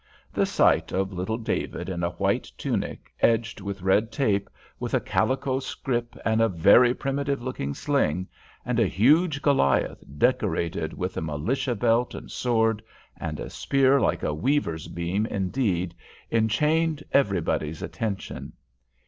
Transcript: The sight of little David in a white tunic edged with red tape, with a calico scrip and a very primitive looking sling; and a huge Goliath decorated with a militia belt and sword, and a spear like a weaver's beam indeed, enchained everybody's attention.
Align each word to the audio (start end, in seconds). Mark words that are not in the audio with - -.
The 0.33 0.47
sight 0.47 0.91
of 0.91 1.13
little 1.13 1.37
David 1.37 1.87
in 1.87 2.03
a 2.03 2.09
white 2.09 2.51
tunic 2.57 3.13
edged 3.21 3.61
with 3.61 3.83
red 3.83 4.11
tape, 4.11 4.49
with 4.79 4.95
a 4.95 4.99
calico 4.99 5.59
scrip 5.59 6.17
and 6.25 6.41
a 6.41 6.49
very 6.49 6.91
primitive 6.95 7.39
looking 7.39 7.75
sling; 7.75 8.27
and 8.65 8.79
a 8.79 8.87
huge 8.87 9.43
Goliath 9.43 10.03
decorated 10.17 10.93
with 10.93 11.17
a 11.17 11.21
militia 11.21 11.75
belt 11.75 12.15
and 12.15 12.31
sword, 12.31 12.81
and 13.15 13.39
a 13.39 13.51
spear 13.51 13.99
like 14.01 14.23
a 14.23 14.33
weaver's 14.33 14.87
beam 14.87 15.27
indeed, 15.27 15.93
enchained 16.31 17.03
everybody's 17.11 17.83
attention. 17.83 18.53